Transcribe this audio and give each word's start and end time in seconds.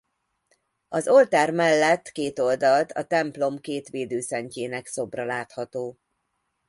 Az 0.89 1.07
oltár 1.07 1.51
mellett 1.51 2.11
két 2.11 2.39
oldalt 2.39 2.91
a 2.91 3.03
templom 3.03 3.59
két 3.59 3.89
védőszentjének 3.89 4.87
szobra 4.87 5.25
látható. 5.25 5.97